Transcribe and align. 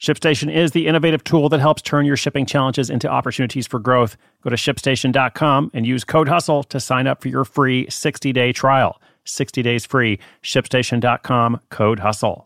ShipStation 0.00 0.54
is 0.54 0.70
the 0.70 0.86
innovative 0.86 1.24
tool 1.24 1.48
that 1.48 1.58
helps 1.58 1.82
turn 1.82 2.06
your 2.06 2.16
shipping 2.16 2.46
challenges 2.46 2.88
into 2.88 3.08
opportunities 3.08 3.66
for 3.66 3.80
growth. 3.80 4.16
Go 4.42 4.50
to 4.50 4.56
shipstation.com 4.56 5.72
and 5.74 5.84
use 5.84 6.04
code 6.04 6.28
HUSTLE 6.28 6.62
to 6.64 6.78
sign 6.78 7.08
up 7.08 7.20
for 7.20 7.28
your 7.28 7.44
free 7.44 7.88
60 7.90 8.32
day 8.32 8.52
trial. 8.52 9.00
60 9.24 9.60
days 9.62 9.84
free. 9.84 10.20
ShipStation.com, 10.42 11.60
code 11.70 11.98
HUSTLE. 11.98 12.44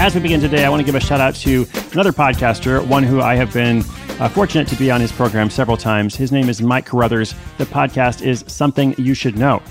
As 0.00 0.14
we 0.14 0.20
begin 0.20 0.40
today, 0.40 0.64
I 0.64 0.68
want 0.70 0.80
to 0.80 0.86
give 0.86 0.94
a 0.94 1.00
shout 1.00 1.20
out 1.20 1.36
to 1.36 1.66
another 1.92 2.10
podcaster, 2.10 2.84
one 2.86 3.04
who 3.04 3.20
I 3.20 3.36
have 3.36 3.52
been 3.52 3.84
uh, 4.18 4.28
fortunate 4.28 4.66
to 4.68 4.76
be 4.76 4.90
on 4.90 5.00
his 5.00 5.12
program 5.12 5.48
several 5.48 5.76
times. 5.76 6.16
His 6.16 6.32
name 6.32 6.48
is 6.48 6.60
Mike 6.60 6.86
Carruthers. 6.86 7.34
The 7.58 7.66
podcast 7.66 8.26
is 8.26 8.44
Something 8.48 8.96
You 8.98 9.14
Should 9.14 9.38
Know. 9.38 9.62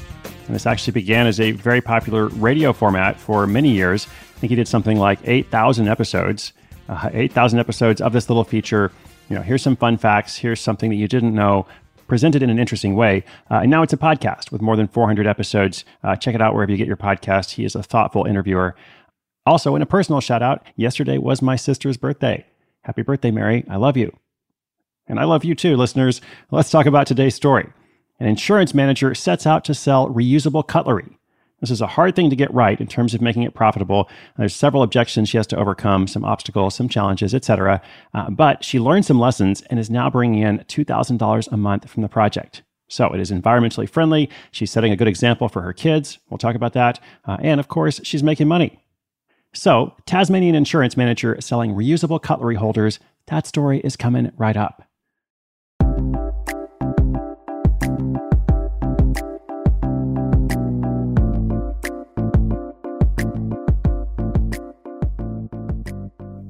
And 0.50 0.56
this 0.56 0.66
actually 0.66 0.94
began 0.94 1.28
as 1.28 1.40
a 1.40 1.52
very 1.52 1.80
popular 1.80 2.26
radio 2.30 2.74
format 2.74 3.20
for 3.20 3.46
many 3.46 3.70
years. 3.70 4.08
I 4.36 4.40
think 4.40 4.50
he 4.50 4.56
did 4.56 4.68
something 4.68 4.98
like 4.98 5.20
8,000 5.24 5.88
episodes, 5.88 6.54
uh, 6.90 7.12
8,000 7.14 7.60
episodes 7.60 8.02
of 8.02 8.14
this 8.14 8.30
little 8.32 8.44
feature. 8.44 8.92
You 9.30 9.36
know, 9.36 9.44
here's 9.44 9.62
some 9.62 9.76
fun 9.76 9.96
facts, 9.98 10.38
here's 10.38 10.60
something 10.60 10.90
that 10.90 10.96
you 10.96 11.08
didn't 11.08 11.36
know, 11.36 11.68
presented 12.08 12.42
in 12.42 12.50
an 12.50 12.58
interesting 12.58 12.96
way. 12.96 13.24
Uh, 13.52 13.58
and 13.58 13.70
now 13.70 13.84
it's 13.84 13.94
a 13.94 13.98
podcast 13.98 14.52
with 14.52 14.60
more 14.60 14.76
than 14.76 14.88
400 14.88 15.28
episodes. 15.28 15.86
Uh, 16.04 16.16
check 16.16 16.34
it 16.34 16.42
out 16.42 16.56
wherever 16.56 16.72
you 16.72 16.80
get 16.80 16.88
your 16.88 16.98
podcast. 16.98 17.52
He 17.52 17.64
is 17.64 17.76
a 17.76 17.84
thoughtful 17.84 18.26
interviewer. 18.26 18.76
Also, 19.46 19.76
in 19.76 19.84
a 19.84 19.86
personal 19.86 20.20
shout 20.20 20.42
out, 20.42 20.66
yesterday 20.76 21.20
was 21.20 21.44
my 21.44 21.58
sister's 21.58 21.96
birthday. 21.96 22.44
Happy 22.82 23.04
birthday, 23.04 23.30
Mary. 23.30 23.66
I 23.70 23.76
love 23.76 23.98
you. 23.98 24.18
And 25.06 25.20
I 25.20 25.26
love 25.26 25.46
you 25.46 25.54
too, 25.54 25.78
listeners. 25.78 26.22
Let's 26.50 26.72
talk 26.72 26.88
about 26.88 27.06
today's 27.06 27.36
story. 27.36 27.70
An 28.20 28.28
insurance 28.28 28.74
manager 28.74 29.16
sets 29.16 29.48
out 29.48 29.64
to 29.66 29.74
sell 29.74 30.10
reusable 30.10 30.68
cutlery. 30.68 31.18
This 31.62 31.72
is 31.72 31.82
a 31.82 31.88
hard 31.88 32.16
thing 32.16 32.30
to 32.30 32.36
get 32.36 32.54
right 32.54 32.80
in 32.80 32.88
terms 32.88 33.14
of 33.14 33.22
making 33.22 33.44
it 33.44 33.54
profitable. 33.54 34.10
There's 34.38 34.56
several 34.56 34.84
objections 34.84 35.30
she 35.30 35.38
has 35.38 35.48
to 35.48 35.58
overcome, 35.58 36.08
some 36.08 36.24
obstacles, 36.24 36.76
some 36.76 36.88
challenges, 36.88 37.34
etc. 37.36 37.82
Uh, 38.14 38.30
but 38.30 38.64
she 38.64 38.80
learned 38.80 39.06
some 39.06 39.20
lessons 39.20 39.62
and 39.64 39.80
is 39.80 39.90
now 39.90 40.10
bringing 40.10 40.42
in 40.42 40.60
$2,000 40.60 41.52
a 41.52 41.58
month 41.58 41.90
from 41.90 42.02
the 42.02 42.10
project. 42.10 42.64
So 42.88 43.14
it 43.14 43.20
is 43.20 43.32
environmentally 43.32 43.90
friendly. 43.90 44.30
She's 44.52 44.72
setting 44.72 44.92
a 44.92 44.96
good 44.96 45.08
example 45.08 45.48
for 45.48 45.62
her 45.62 45.74
kids. 45.74 46.18
We'll 46.30 46.38
talk 46.38 46.56
about 46.56 46.74
that. 46.74 47.00
Uh, 47.26 47.38
and 47.42 47.60
of 47.60 47.68
course, 47.68 48.00
she's 48.04 48.24
making 48.24 48.48
money. 48.48 48.80
So, 49.54 49.96
Tasmanian 50.06 50.54
insurance 50.54 50.96
manager 50.96 51.36
selling 51.40 51.74
reusable 51.74 52.22
cutlery 52.22 52.56
holders. 52.56 53.00
That 53.28 53.48
story 53.48 53.80
is 53.80 53.96
coming 53.96 54.32
right 54.38 54.58
up. 54.58 54.89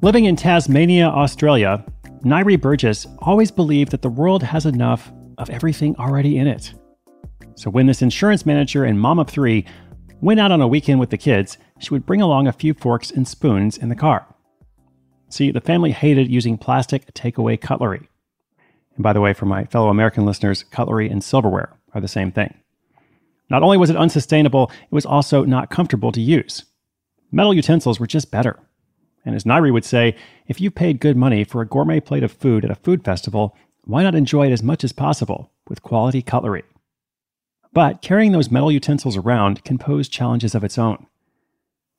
Living 0.10 0.26
in 0.26 0.36
Tasmania, 0.36 1.08
Australia, 1.08 1.86
Nairi 2.24 2.60
Burgess 2.60 3.06
always 3.20 3.52
believed 3.52 3.92
that 3.92 4.02
the 4.02 4.09
world 4.09 4.42
has 4.42 4.66
enough 4.66 5.12
of 5.38 5.52
everything 5.52 5.96
already 5.97 6.40
in 6.40 6.47
it. 6.47 6.74
So 7.53 7.70
when 7.70 7.86
this 7.86 8.02
insurance 8.02 8.44
manager 8.44 8.86
and 8.86 9.00
mom 9.00 9.19
of 9.19 9.28
three 9.30 9.66
went 10.19 10.40
out 10.40 10.52
on 10.52 10.62
a 10.62 10.68
weekend 10.68 11.00
with 11.00 11.12
the 11.12 11.18
kids, 11.19 11.59
she 11.78 11.92
would 11.92 12.08
bring 12.08 12.24
along 12.24 12.48
a 12.48 12.52
few 12.52 12.74
forks 12.74 13.12
and 13.12 13.28
spoons 13.28 13.78
in 13.78 13.90
the 13.90 13.96
car. 13.96 14.25
See, 15.30 15.52
the 15.52 15.62
family 15.62 15.92
hated 15.92 16.28
using 16.28 16.58
plastic 16.58 17.14
takeaway 17.14 17.62
cutlery. 17.62 18.09
And 18.96 19.03
by 19.03 19.14
the 19.14 19.22
way, 19.22 19.34
for 19.34 19.46
my 19.46 19.66
fellow 19.66 19.90
American 19.90 20.25
listeners, 20.25 20.64
cutlery 20.64 21.08
and 21.08 21.24
silverware 21.24 21.78
are 21.94 22.02
the 22.02 22.08
same 22.08 22.31
thing. 22.31 22.56
Not 23.52 23.62
only 23.62 23.78
was 23.78 23.92
it 23.92 23.96
unsustainable, 23.96 24.72
it 24.72 24.92
was 24.92 25.06
also 25.06 25.46
not 25.46 25.69
comfortable 25.69 26.12
to 26.14 26.19
use. 26.19 26.66
Metal 27.31 27.53
utensils 27.53 28.00
were 28.00 28.08
just 28.08 28.31
better. 28.31 28.59
And 29.25 29.35
as 29.35 29.44
Nairi 29.44 29.72
would 29.72 29.85
say, 29.85 30.16
if 30.47 30.62
you 30.62 30.72
paid 30.72 31.00
good 31.00 31.18
money 31.18 31.44
for 31.44 31.62
a 31.62 31.68
gourmet 31.68 32.00
plate 32.00 32.24
of 32.24 32.31
food 32.31 32.63
at 32.66 32.72
a 32.72 32.75
food 32.75 33.03
festival, 33.03 33.56
why 33.84 34.03
not 34.03 34.16
enjoy 34.16 34.47
it 34.47 34.53
as 34.53 34.63
much 34.63 34.84
as 34.84 34.91
possible 34.91 35.52
with 35.68 35.84
quality 35.84 36.22
cutlery? 36.22 36.63
But 37.74 38.02
carrying 38.02 38.31
those 38.31 38.52
metal 38.52 38.72
utensils 38.72 39.18
around 39.18 39.63
can 39.63 39.78
pose 39.78 40.09
challenges 40.09 40.56
of 40.56 40.63
its 40.63 40.78
own. 40.78 41.06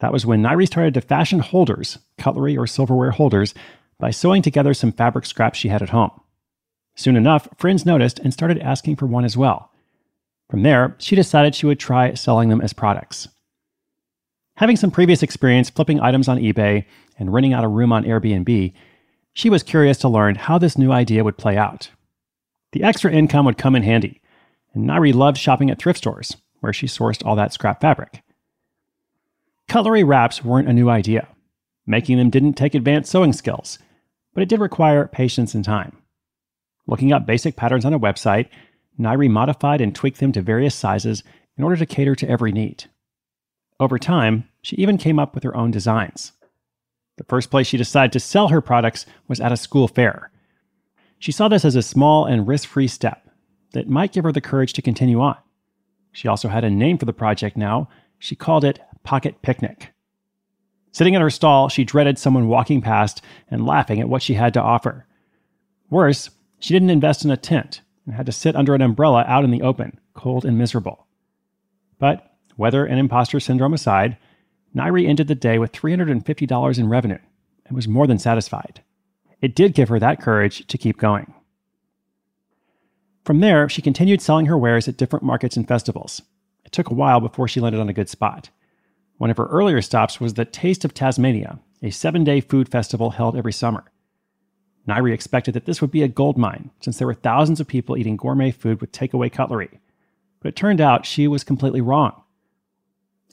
That 0.00 0.12
was 0.12 0.26
when 0.26 0.42
Nairi 0.42 0.66
started 0.66 0.94
to 0.94 1.00
fashion 1.00 1.40
holders, 1.40 1.98
cutlery 2.18 2.56
or 2.56 2.66
silverware 2.66 3.12
holders, 3.12 3.54
by 3.98 4.10
sewing 4.10 4.42
together 4.42 4.74
some 4.74 4.92
fabric 4.92 5.26
scraps 5.26 5.58
she 5.58 5.68
had 5.68 5.82
at 5.82 5.90
home. 5.90 6.10
Soon 6.96 7.16
enough, 7.16 7.48
friends 7.56 7.86
noticed 7.86 8.18
and 8.18 8.32
started 8.32 8.58
asking 8.58 8.96
for 8.96 9.06
one 9.06 9.24
as 9.24 9.36
well. 9.36 9.70
From 10.50 10.62
there, 10.62 10.96
she 10.98 11.14
decided 11.14 11.54
she 11.54 11.66
would 11.66 11.78
try 11.78 12.14
selling 12.14 12.48
them 12.48 12.60
as 12.60 12.72
products. 12.72 13.28
Having 14.60 14.76
some 14.76 14.90
previous 14.90 15.22
experience 15.22 15.70
flipping 15.70 16.00
items 16.00 16.28
on 16.28 16.36
eBay 16.36 16.84
and 17.18 17.32
renting 17.32 17.54
out 17.54 17.64
a 17.64 17.68
room 17.68 17.94
on 17.94 18.04
Airbnb, 18.04 18.74
she 19.32 19.48
was 19.48 19.62
curious 19.62 19.96
to 19.96 20.08
learn 20.10 20.34
how 20.34 20.58
this 20.58 20.76
new 20.76 20.92
idea 20.92 21.24
would 21.24 21.38
play 21.38 21.56
out. 21.56 21.88
The 22.72 22.82
extra 22.82 23.10
income 23.10 23.46
would 23.46 23.56
come 23.56 23.74
in 23.74 23.82
handy, 23.82 24.20
and 24.74 24.86
Nairi 24.86 25.14
loved 25.14 25.38
shopping 25.38 25.70
at 25.70 25.78
thrift 25.78 25.96
stores, 25.96 26.36
where 26.58 26.74
she 26.74 26.86
sourced 26.86 27.24
all 27.24 27.36
that 27.36 27.54
scrap 27.54 27.80
fabric. 27.80 28.22
Cutlery 29.66 30.04
wraps 30.04 30.44
weren't 30.44 30.68
a 30.68 30.74
new 30.74 30.90
idea. 30.90 31.26
Making 31.86 32.18
them 32.18 32.28
didn't 32.28 32.52
take 32.52 32.74
advanced 32.74 33.10
sewing 33.10 33.32
skills, 33.32 33.78
but 34.34 34.42
it 34.42 34.50
did 34.50 34.60
require 34.60 35.08
patience 35.08 35.54
and 35.54 35.64
time. 35.64 35.96
Looking 36.86 37.14
up 37.14 37.24
basic 37.24 37.56
patterns 37.56 37.86
on 37.86 37.94
a 37.94 37.98
website, 37.98 38.50
Nairi 38.98 39.30
modified 39.30 39.80
and 39.80 39.94
tweaked 39.94 40.20
them 40.20 40.32
to 40.32 40.42
various 40.42 40.74
sizes 40.74 41.24
in 41.56 41.64
order 41.64 41.76
to 41.76 41.86
cater 41.86 42.14
to 42.14 42.28
every 42.28 42.52
need. 42.52 42.84
Over 43.80 43.98
time, 43.98 44.46
she 44.60 44.76
even 44.76 44.98
came 44.98 45.18
up 45.18 45.34
with 45.34 45.42
her 45.42 45.56
own 45.56 45.70
designs. 45.70 46.32
The 47.16 47.24
first 47.24 47.50
place 47.50 47.66
she 47.66 47.78
decided 47.78 48.12
to 48.12 48.20
sell 48.20 48.48
her 48.48 48.60
products 48.60 49.06
was 49.26 49.40
at 49.40 49.52
a 49.52 49.56
school 49.56 49.88
fair. 49.88 50.30
She 51.18 51.32
saw 51.32 51.48
this 51.48 51.64
as 51.64 51.76
a 51.76 51.82
small 51.82 52.26
and 52.26 52.46
risk 52.46 52.68
free 52.68 52.88
step 52.88 53.26
that 53.72 53.88
might 53.88 54.12
give 54.12 54.24
her 54.24 54.32
the 54.32 54.40
courage 54.40 54.74
to 54.74 54.82
continue 54.82 55.20
on. 55.20 55.36
She 56.12 56.28
also 56.28 56.48
had 56.48 56.62
a 56.62 56.70
name 56.70 56.98
for 56.98 57.06
the 57.06 57.12
project 57.12 57.56
now. 57.56 57.88
She 58.18 58.36
called 58.36 58.64
it 58.64 58.80
Pocket 59.02 59.40
Picnic. 59.42 59.92
Sitting 60.92 61.14
at 61.14 61.22
her 61.22 61.30
stall, 61.30 61.68
she 61.68 61.84
dreaded 61.84 62.18
someone 62.18 62.48
walking 62.48 62.82
past 62.82 63.22
and 63.50 63.66
laughing 63.66 64.00
at 64.00 64.08
what 64.08 64.22
she 64.22 64.34
had 64.34 64.52
to 64.54 64.62
offer. 64.62 65.06
Worse, 65.88 66.30
she 66.58 66.74
didn't 66.74 66.90
invest 66.90 67.24
in 67.24 67.30
a 67.30 67.36
tent 67.36 67.80
and 68.04 68.14
had 68.14 68.26
to 68.26 68.32
sit 68.32 68.56
under 68.56 68.74
an 68.74 68.82
umbrella 68.82 69.24
out 69.26 69.44
in 69.44 69.50
the 69.50 69.62
open, 69.62 69.98
cold 70.14 70.44
and 70.44 70.58
miserable. 70.58 71.06
But 71.98 72.29
weather 72.56 72.84
and 72.84 72.98
imposter 72.98 73.40
syndrome 73.40 73.74
aside, 73.74 74.16
Nairi 74.74 75.08
ended 75.08 75.28
the 75.28 75.34
day 75.34 75.58
with 75.58 75.72
$350 75.72 76.78
in 76.78 76.88
revenue 76.88 77.18
and 77.66 77.76
was 77.76 77.88
more 77.88 78.06
than 78.06 78.18
satisfied. 78.18 78.82
It 79.40 79.54
did 79.54 79.74
give 79.74 79.88
her 79.88 79.98
that 79.98 80.20
courage 80.20 80.66
to 80.66 80.78
keep 80.78 80.98
going. 80.98 81.32
From 83.24 83.40
there, 83.40 83.68
she 83.68 83.82
continued 83.82 84.20
selling 84.20 84.46
her 84.46 84.58
wares 84.58 84.88
at 84.88 84.96
different 84.96 85.24
markets 85.24 85.56
and 85.56 85.66
festivals. 85.66 86.22
It 86.64 86.72
took 86.72 86.90
a 86.90 86.94
while 86.94 87.20
before 87.20 87.48
she 87.48 87.60
landed 87.60 87.80
on 87.80 87.88
a 87.88 87.94
good 87.94 88.08
spot. 88.08 88.50
One 89.18 89.30
of 89.30 89.36
her 89.36 89.46
earlier 89.46 89.82
stops 89.82 90.20
was 90.20 90.34
the 90.34 90.44
Taste 90.44 90.84
of 90.84 90.94
Tasmania, 90.94 91.58
a 91.82 91.90
seven 91.90 92.24
day 92.24 92.40
food 92.40 92.68
festival 92.68 93.10
held 93.10 93.36
every 93.36 93.52
summer. 93.52 93.84
Nairi 94.88 95.12
expected 95.12 95.54
that 95.54 95.66
this 95.66 95.80
would 95.80 95.90
be 95.90 96.02
a 96.02 96.08
gold 96.08 96.38
mine, 96.38 96.70
since 96.80 96.98
there 96.98 97.06
were 97.06 97.14
thousands 97.14 97.60
of 97.60 97.68
people 97.68 97.96
eating 97.96 98.16
gourmet 98.16 98.50
food 98.50 98.80
with 98.80 98.92
takeaway 98.92 99.30
cutlery. 99.30 99.80
But 100.40 100.48
it 100.48 100.56
turned 100.56 100.80
out 100.80 101.06
she 101.06 101.28
was 101.28 101.44
completely 101.44 101.80
wrong. 101.80 102.19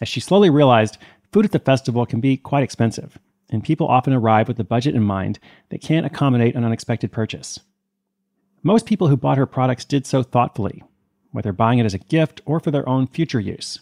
As 0.01 0.07
she 0.07 0.19
slowly 0.19 0.49
realized, 0.49 0.97
food 1.31 1.45
at 1.45 1.51
the 1.51 1.59
festival 1.59 2.05
can 2.05 2.19
be 2.19 2.37
quite 2.37 2.63
expensive, 2.63 3.17
and 3.49 3.63
people 3.63 3.87
often 3.87 4.13
arrive 4.13 4.47
with 4.47 4.59
a 4.59 4.63
budget 4.63 4.95
in 4.95 5.03
mind 5.03 5.39
that 5.69 5.81
can't 5.81 6.05
accommodate 6.05 6.55
an 6.55 6.63
unexpected 6.63 7.11
purchase. 7.11 7.59
Most 8.63 8.85
people 8.85 9.07
who 9.07 9.17
bought 9.17 9.37
her 9.37 9.45
products 9.45 9.85
did 9.85 10.05
so 10.05 10.23
thoughtfully, 10.23 10.83
whether 11.31 11.53
buying 11.53 11.79
it 11.79 11.85
as 11.85 11.93
a 11.93 11.99
gift 11.99 12.41
or 12.45 12.59
for 12.59 12.71
their 12.71 12.87
own 12.87 13.07
future 13.07 13.39
use. 13.39 13.79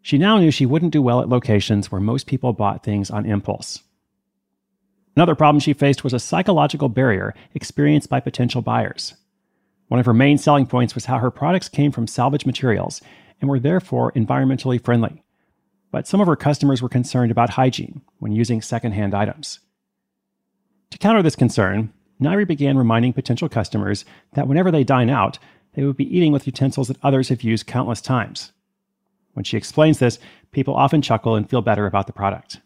She 0.00 0.18
now 0.18 0.38
knew 0.38 0.50
she 0.50 0.66
wouldn't 0.66 0.92
do 0.92 1.02
well 1.02 1.20
at 1.20 1.28
locations 1.28 1.92
where 1.92 2.00
most 2.00 2.26
people 2.26 2.52
bought 2.52 2.82
things 2.82 3.10
on 3.10 3.26
impulse. 3.26 3.82
Another 5.14 5.34
problem 5.34 5.60
she 5.60 5.74
faced 5.74 6.04
was 6.04 6.12
a 6.12 6.18
psychological 6.18 6.88
barrier 6.88 7.34
experienced 7.54 8.08
by 8.08 8.18
potential 8.18 8.62
buyers. 8.62 9.14
One 9.88 10.00
of 10.00 10.06
her 10.06 10.14
main 10.14 10.38
selling 10.38 10.66
points 10.66 10.94
was 10.94 11.04
how 11.04 11.18
her 11.18 11.30
products 11.30 11.68
came 11.68 11.92
from 11.92 12.06
salvage 12.06 12.46
materials 12.46 13.02
and 13.42 13.50
were 13.50 13.60
therefore 13.60 14.12
environmentally 14.12 14.82
friendly. 14.82 15.22
but 15.92 16.08
some 16.08 16.20
of 16.20 16.26
her 16.26 16.34
customers 16.36 16.82
were 16.82 16.88
concerned 16.88 17.30
about 17.30 17.50
hygiene 17.50 18.00
when 18.18 18.32
using 18.32 18.60
secondhand 18.60 19.14
items. 19.14 19.60
To 20.90 20.98
counter 20.98 21.22
this 21.22 21.36
concern, 21.36 21.92
Nairi 22.20 22.46
began 22.46 22.78
reminding 22.78 23.12
potential 23.12 23.48
customers 23.48 24.04
that 24.32 24.48
whenever 24.48 24.70
they 24.70 24.84
dine 24.84 25.10
out, 25.10 25.38
they 25.74 25.84
would 25.84 25.96
be 25.96 26.16
eating 26.16 26.32
with 26.32 26.46
utensils 26.46 26.88
that 26.88 26.98
others 27.02 27.28
have 27.28 27.42
used 27.42 27.66
countless 27.66 28.00
times. 28.00 28.52
When 29.34 29.44
she 29.44 29.56
explains 29.56 29.98
this, 29.98 30.18
people 30.50 30.74
often 30.74 31.02
chuckle 31.02 31.36
and 31.36 31.48
feel 31.48 31.62
better 31.62 31.86
about 31.86 32.06
the 32.06 32.12
product. 32.12 32.60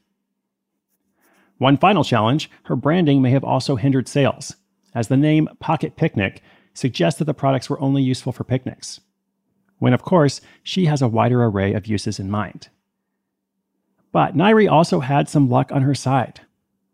One 1.59 1.77
final 1.77 2.05
challenge 2.05 2.51
her 2.65 2.77
branding 2.77 3.23
may 3.23 3.31
have 3.31 3.45
also 3.45 3.77
hindered 3.77 4.09
sales, 4.09 4.57
as 4.95 5.09
the 5.09 5.17
name 5.17 5.49
Pocket 5.59 5.97
Picnic 5.97 6.43
suggests 6.75 7.19
that 7.19 7.25
the 7.25 7.35
products 7.35 7.71
were 7.71 7.81
only 7.81 8.03
useful 8.03 8.33
for 8.33 8.45
picnics, 8.45 9.01
when 9.79 9.93
of 9.93 10.03
course 10.03 10.41
she 10.63 10.87
has 10.87 11.03
a 11.03 11.09
wider 11.09 11.45
array 11.45 11.73
of 11.73 11.87
uses 11.87 12.19
in 12.19 12.31
mind. 12.31 12.69
But 14.13 14.37
Nairi 14.37 14.71
also 14.71 15.01
had 15.01 15.29
some 15.29 15.51
luck 15.51 15.71
on 15.73 15.83
her 15.83 15.95
side. 15.95 16.41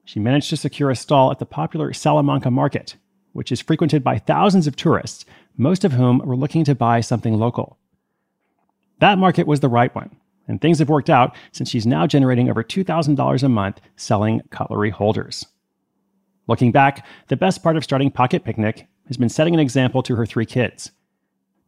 She 0.05 0.19
managed 0.19 0.51
to 0.51 0.57
secure 0.57 0.91
a 0.91 0.97
stall 0.97 1.31
at 1.31 1.39
the 1.39 1.47
popular 1.47 1.93
Salamanca 1.93 2.51
market, 2.51 2.97
which 3.33 3.53
is 3.53 3.61
frequented 3.61 4.03
by 4.03 4.19
thousands 4.19 4.67
of 4.67 4.77
tourists, 4.77 5.25
most 5.57 5.85
of 5.85 5.93
whom 5.93 6.19
were 6.19 6.37
looking 6.37 6.65
to 6.65 6.75
buy 6.75 7.01
something 7.01 7.39
local. 7.39 7.79
That 8.99 9.19
market 9.19 9.47
was 9.47 9.61
the 9.61 9.69
right 9.69 9.95
one, 9.95 10.17
and 10.49 10.61
things 10.61 10.79
have 10.79 10.89
worked 10.89 11.11
out 11.11 11.37
since 11.53 11.71
she's 11.71 11.87
now 11.87 12.07
generating 12.07 12.51
over 12.51 12.63
$2,000 12.65 13.43
a 13.43 13.49
month 13.49 13.81
selling 13.97 14.43
cutlery 14.51 14.91
holders. 14.91 15.47
Looking 16.49 16.73
back, 16.73 17.07
the 17.29 17.37
best 17.37 17.63
part 17.63 17.77
of 17.77 17.85
starting 17.85 18.11
Pocket 18.11 18.45
Picnic 18.45 18.89
has 19.07 19.17
been 19.17 19.29
setting 19.29 19.55
an 19.55 19.61
example 19.61 20.03
to 20.03 20.17
her 20.17 20.27
three 20.27 20.47
kids. 20.47 20.91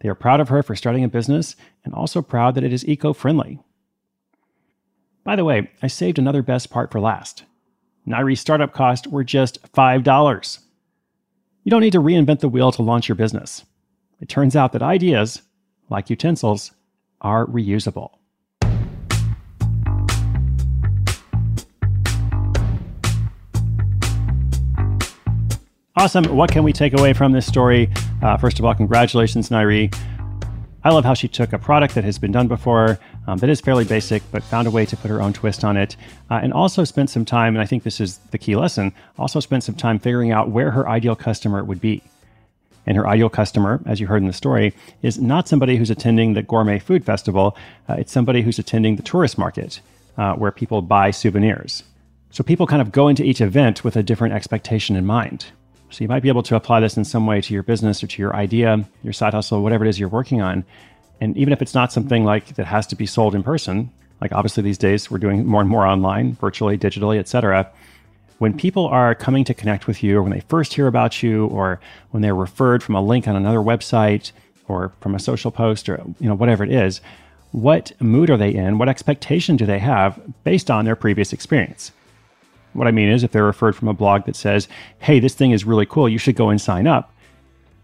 They 0.00 0.08
are 0.08 0.14
proud 0.14 0.41
of 0.41 0.49
her 0.49 0.62
for 0.62 0.76
starting 0.76 1.05
a 1.05 1.08
business 1.08 1.56
and 1.85 1.94
also 1.94 2.23
proud 2.23 2.55
that 2.55 2.64
it 2.64 2.73
is 2.73 2.87
eco 2.87 3.12
friendly. 3.12 3.61
By 5.25 5.37
the 5.37 5.44
way, 5.44 5.70
I 5.82 5.87
saved 5.87 6.19
another 6.19 6.43
best 6.43 6.70
part 6.70 6.93
for 6.93 7.00
last. 7.00 7.44
Nairi's 8.06 8.41
startup 8.41 8.75
costs 8.75 9.06
were 9.06 9.25
just 9.25 9.73
$5. 9.73 10.58
You 11.64 11.70
don't 11.70 11.81
need 11.81 11.93
to 11.93 12.02
reinvent 12.02 12.41
the 12.41 12.49
wheel 12.49 12.70
to 12.73 12.82
launch 12.82 13.08
your 13.08 13.17
business. 13.17 13.64
It 14.20 14.29
turns 14.29 14.55
out 14.55 14.73
that 14.73 14.82
ideas, 14.82 15.41
like 15.88 16.11
utensils, 16.11 16.73
are 17.23 17.46
reusable. 17.46 18.11
Awesome. 25.96 26.25
What 26.25 26.50
can 26.50 26.64
we 26.64 26.73
take 26.73 26.99
away 26.99 27.12
from 27.12 27.31
this 27.31 27.46
story? 27.46 27.88
Uh, 28.20 28.37
first 28.37 28.58
of 28.58 28.64
all, 28.64 28.75
congratulations, 28.75 29.49
Nairi. 29.50 29.94
I 30.82 30.91
love 30.91 31.05
how 31.05 31.14
she 31.14 31.29
took 31.29 31.52
a 31.52 31.58
product 31.58 31.94
that 31.94 32.02
has 32.02 32.19
been 32.19 32.32
done 32.32 32.49
before, 32.49 32.99
um, 33.29 33.38
that 33.38 33.49
is 33.49 33.61
fairly 33.61 33.85
basic, 33.85 34.20
but 34.32 34.43
found 34.43 34.67
a 34.67 34.73
way 34.73 34.87
to 34.87 34.96
put 34.96 35.08
her 35.08 35.23
own 35.23 35.32
twist 35.32 35.62
on 35.62 35.76
it, 35.76 35.96
uh, 36.32 36.41
and 36.43 36.52
also 36.52 36.82
spent 36.82 37.11
some 37.11 37.25
time, 37.25 37.55
and 37.55 37.62
I 37.62 37.67
think 37.67 37.85
this 37.85 38.00
is 38.00 38.19
the 38.32 38.38
key 38.38 38.56
lesson, 38.56 38.93
also 39.19 39.38
spent 39.38 39.62
some 39.62 39.76
time 39.76 40.00
figuring 40.00 40.32
out 40.32 40.50
where 40.50 40.73
her 40.73 40.88
ideal 40.88 41.14
customer 41.14 41.62
would 41.62 41.81
be. 41.81 42.02
And 42.88 42.96
her 42.96 43.06
ideal 43.06 43.29
customer, 43.29 43.81
as 43.87 44.00
you 44.00 44.08
heard 44.08 44.20
in 44.20 44.26
the 44.26 44.32
story, 44.32 44.75
is 45.00 45.20
not 45.20 45.46
somebody 45.46 45.76
who's 45.76 45.91
attending 45.91 46.35
the 46.35 46.43
gourmet 46.43 46.81
food 46.81 47.05
festival, 47.05 47.56
uh, 47.88 47.94
it's 47.99 48.11
somebody 48.11 48.43
who's 48.43 48.58
attending 48.58 48.96
the 48.96 49.02
tourist 49.05 49.38
market, 49.38 49.81
uh, 50.19 50.35
where 50.35 50.50
people 50.50 50.82
buy 50.82 51.12
souvenirs. 51.12 51.85
So 52.31 52.43
people 52.43 52.67
kind 52.67 52.82
of 52.82 52.91
go 52.91 53.06
into 53.06 53.23
each 53.23 53.41
event 53.41 53.85
with 53.85 53.94
a 53.94 54.02
different 54.02 54.35
expectation 54.35 54.96
in 54.96 55.06
mind. 55.06 55.46
So 55.94 56.02
you 56.02 56.08
might 56.08 56.25
be 56.25 56.29
able 56.29 56.43
to 56.44 56.56
apply 56.56 56.81
this 56.81 56.96
in 56.96 57.05
some 57.05 57.25
way 57.25 57.41
to 57.41 57.55
your 57.55 57.62
business 57.62 58.02
or 58.02 58.08
to 58.08 58.20
your 58.20 58.35
idea, 58.35 58.85
your 59.05 59.12
side 59.12 59.32
hustle, 59.32 59.62
whatever 59.62 59.85
it 59.85 59.88
is 59.88 60.00
you're 60.00 60.08
working 60.08 60.43
on. 60.43 60.64
And 61.20 61.37
even 61.37 61.52
if 61.52 61.62
it's 61.62 61.73
not 61.73 61.93
something 61.93 62.25
like 62.25 62.56
that 62.56 62.67
has 62.67 62.85
to 62.88 62.96
be 62.96 63.06
sold 63.06 63.32
in 63.32 63.44
person, 63.44 63.93
like 64.20 64.32
obviously 64.32 64.64
these 64.64 64.76
days 64.76 65.08
we're 65.08 65.19
doing 65.19 65.46
more 65.46 65.61
and 65.61 65.70
more 65.70 65.87
online, 65.87 66.35
virtually, 66.35 66.76
digitally, 66.76 67.20
etc. 67.20 67.70
When 68.38 68.56
people 68.56 68.88
are 68.88 69.14
coming 69.14 69.44
to 69.44 69.55
connect 69.55 69.87
with 69.87 70.02
you, 70.02 70.19
or 70.19 70.23
when 70.25 70.32
they 70.32 70.41
first 70.41 70.75
hear 70.75 70.88
about 70.88 71.23
you, 71.23 71.46
or 71.46 71.79
when 72.11 72.23
they're 72.23 72.35
referred 72.35 72.82
from 72.82 72.96
a 72.96 73.00
link 73.00 73.29
on 73.29 73.37
another 73.37 73.61
website, 73.61 74.32
or 74.67 74.93
from 75.00 75.14
a 75.14 75.20
social 75.20 75.52
post, 75.52 75.88
or 75.88 76.02
you 76.19 76.29
know 76.29 76.35
whatever 76.35 76.64
it 76.64 76.73
is, 76.73 77.00
what 77.52 77.93
mood 78.00 78.31
are 78.31 78.37
they 78.37 78.52
in? 78.52 78.79
What 78.79 78.88
expectation 78.88 79.56
do 79.56 79.64
they 79.64 79.79
have 79.79 80.20
based 80.43 80.73
on 80.73 80.87
their 80.87 80.96
previous 80.96 81.32
experience? 81.32 81.93
What 82.74 82.86
I 82.86 82.90
mean 82.90 83.08
is, 83.08 83.24
if 83.24 83.32
they're 83.32 83.44
referred 83.44 83.74
from 83.74 83.88
a 83.88 83.94
blog 83.94 84.26
that 84.26 84.36
says, 84.36 84.68
hey, 84.98 85.20
this 85.20 85.34
thing 85.34 85.52
is 85.52 85.64
really 85.64 85.86
cool, 85.86 86.08
you 86.08 86.18
should 86.18 86.36
go 86.36 86.50
and 86.50 86.60
sign 86.60 86.86
up, 86.86 87.12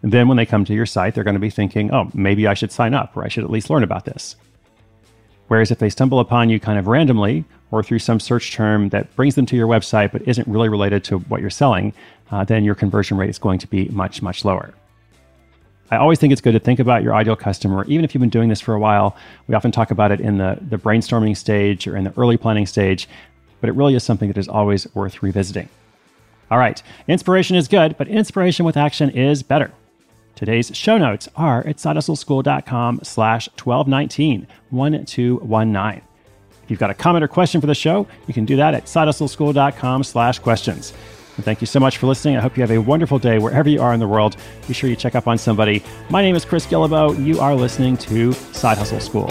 then 0.03 0.29
when 0.29 0.37
they 0.37 0.47
come 0.47 0.65
to 0.65 0.75
your 0.75 0.87
site, 0.87 1.15
they're 1.15 1.25
going 1.25 1.35
to 1.35 1.41
be 1.41 1.51
thinking, 1.51 1.93
oh, 1.93 2.11
maybe 2.15 2.47
I 2.47 2.55
should 2.55 2.73
sign 2.73 2.95
up 2.95 3.17
or 3.17 3.25
I 3.25 3.29
should 3.29 3.45
at 3.45 3.51
least 3.51 3.71
learn 3.71 3.83
about 3.83 4.05
this. 4.05 4.37
Whereas 5.49 5.71
if 5.71 5.79
they 5.79 5.91
stumble 5.91 6.21
upon 6.21 6.49
you 6.49 6.61
kind 6.61 6.79
of 6.79 6.87
randomly 6.87 7.45
or 7.71 7.83
through 7.83 7.99
some 7.99 8.21
search 8.21 8.53
term 8.53 8.89
that 8.91 9.15
brings 9.17 9.35
them 9.35 9.47
to 9.47 9.57
your 9.57 9.67
website 9.67 10.13
but 10.13 10.23
isn't 10.23 10.47
really 10.47 10.69
related 10.69 11.05
to 11.05 11.19
what 11.19 11.41
you're 11.41 11.51
selling, 11.51 11.93
uh, 12.31 12.45
then 12.45 12.65
your 12.65 12.75
conversion 12.75 13.17
rate 13.17 13.31
is 13.31 13.39
going 13.39 13.59
to 13.59 13.67
be 13.67 13.89
much, 13.89 14.23
much 14.23 14.45
lower. 14.45 14.73
I 15.91 15.97
always 15.97 16.21
think 16.21 16.33
it's 16.33 16.41
good 16.41 16.53
to 16.53 16.61
think 16.61 16.79
about 16.79 17.03
your 17.03 17.17
ideal 17.17 17.35
customer, 17.35 17.85
even 17.87 18.05
if 18.05 18.15
you've 18.15 18.21
been 18.21 18.31
doing 18.31 18.49
this 18.49 18.61
for 18.61 18.75
a 18.75 18.79
while. 18.79 19.17
We 19.49 19.57
often 19.57 19.73
talk 19.73 19.91
about 19.91 20.13
it 20.13 20.21
in 20.21 20.39
the, 20.39 20.57
the 20.61 20.79
brainstorming 20.79 21.37
stage 21.37 21.89
or 21.89 21.97
in 21.97 22.05
the 22.05 22.15
early 22.17 22.37
planning 22.37 22.67
stage 22.67 23.09
but 23.61 23.69
it 23.69 23.75
really 23.75 23.95
is 23.95 24.05
something 24.05 24.29
that 24.29 24.39
is 24.39 24.49
always 24.49 24.93
worth 24.95 25.23
revisiting. 25.23 25.69
All 26.51 26.59
right, 26.59 26.83
inspiration 27.07 27.57
is 27.57 27.69
good, 27.69 27.97
but 27.97 28.09
inspiration 28.09 28.65
with 28.65 28.77
action 28.77 29.11
is 29.11 29.43
better. 29.43 29.71
Today's 30.35 30.75
show 30.75 30.99
notes 30.99 31.29
are 31.37 31.67
at 31.67 31.77
sidehustleschool.com 31.77 33.01
slash 33.03 33.49
1219 33.63 34.47
1219. 34.71 36.03
If 36.63 36.71
you've 36.71 36.81
got 36.81 36.91
a 36.91 36.95
comment 36.95 37.23
or 37.23 37.29
question 37.29 37.61
for 37.61 37.67
the 37.67 37.75
show, 37.75 38.07
you 38.27 38.35
can 38.35 38.47
do 38.47 38.57
that 38.57 38.75
at 38.75 38.85
sidehustleschool.com 38.87 40.03
slash 40.03 40.39
questions. 40.39 40.93
And 41.37 41.45
thank 41.45 41.61
you 41.61 41.67
so 41.67 41.79
much 41.79 41.99
for 41.99 42.07
listening. 42.07 42.37
I 42.37 42.41
hope 42.41 42.57
you 42.57 42.63
have 42.63 42.71
a 42.71 42.79
wonderful 42.79 43.19
day 43.19 43.39
wherever 43.39 43.69
you 43.69 43.81
are 43.81 43.93
in 43.93 44.01
the 44.01 44.09
world. 44.09 44.37
Be 44.67 44.75
sure 44.75 44.91
you 44.91 44.97
check 44.97 45.15
up 45.15 45.29
on 45.29 45.39
somebody. 45.39 45.83
My 46.09 46.23
name 46.23 46.37
is 46.37 46.45
Chris 46.45 46.67
Guillebeau. 46.67 47.25
You 47.25 47.41
are 47.41 47.55
listening 47.55 47.97
to 47.99 48.33
Side 48.33 48.79
Hustle 48.79 49.01
School. 49.01 49.31